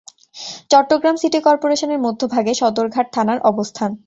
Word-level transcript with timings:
Chittagong 0.71 1.15
city 1.21 1.39
কর্পোরেশনের 1.47 2.03
মধ্যভাগে 2.05 2.53
সদরঘাট 2.61 3.07
থানার 3.15 3.39
অবস্থান। 3.43 3.91